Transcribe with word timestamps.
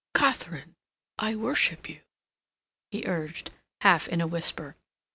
"Katharine, 0.15 0.77
I 1.19 1.35
worship 1.35 1.87
you," 1.87 2.01
he 2.89 3.03
urged, 3.05 3.51
half 3.81 4.07
in 4.07 4.19
a 4.19 4.25
whisper. 4.25 4.75